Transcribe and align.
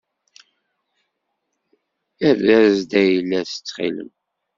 Err-as-d 2.27 2.91
ayla-as 3.01 3.51
ttxil-m. 3.55 4.11